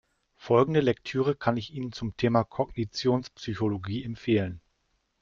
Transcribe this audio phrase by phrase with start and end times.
[0.39, 4.59] Folgende Lektüre kann ich Ihnen zum Thema Kognitionspsychologie empfehlen.